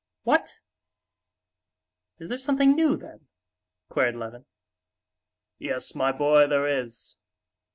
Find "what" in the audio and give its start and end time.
0.23-0.55